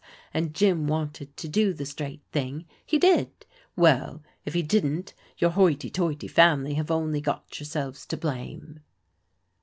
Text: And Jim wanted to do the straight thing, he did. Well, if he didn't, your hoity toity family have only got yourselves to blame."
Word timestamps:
And 0.33 0.55
Jim 0.55 0.87
wanted 0.87 1.37
to 1.37 1.47
do 1.47 1.73
the 1.75 1.85
straight 1.85 2.23
thing, 2.31 2.65
he 2.83 2.97
did. 2.97 3.29
Well, 3.75 4.23
if 4.45 4.55
he 4.55 4.63
didn't, 4.63 5.13
your 5.37 5.51
hoity 5.51 5.91
toity 5.91 6.27
family 6.27 6.73
have 6.73 6.89
only 6.89 7.21
got 7.21 7.59
yourselves 7.59 8.07
to 8.07 8.17
blame." 8.17 8.79